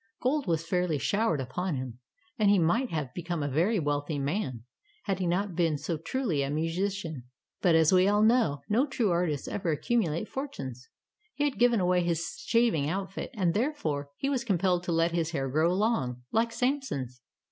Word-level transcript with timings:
Gold 0.19 0.47
was 0.47 0.65
fairly 0.67 0.97
showered 0.97 1.39
upon 1.39 1.75
him, 1.75 1.99
and 2.39 2.49
he 2.49 2.57
might 2.57 2.89
have 2.89 3.13
become 3.13 3.43
a 3.43 3.47
very 3.47 3.77
wealthy 3.77 4.17
man, 4.17 4.63
had 5.03 5.19
he 5.19 5.27
not 5.27 5.53
been 5.55 5.77
so 5.77 5.95
truly 5.95 6.41
a 6.41 6.49
musician. 6.49 7.25
But 7.61 7.75
as 7.75 7.93
we 7.93 8.07
all 8.07 8.23
know, 8.23 8.63
no 8.67 8.87
true 8.87 9.11
artists 9.11 9.47
ever 9.47 9.77
accumu 9.77 10.07
late 10.07 10.27
fortunes. 10.27 10.89
He 11.35 11.43
had 11.43 11.59
given 11.59 11.79
away 11.79 12.01
his 12.01 12.43
shaving 12.43 12.89
outfit, 12.89 13.29
and 13.35 13.53
therefore 13.53 14.09
he 14.17 14.27
was 14.27 14.43
compelled 14.43 14.81
to 14.85 14.91
let 14.91 15.11
his 15.11 15.33
hair 15.33 15.47
grow 15.47 15.71
long, 15.71 16.23
like 16.31 16.51
Samson's. 16.51 17.21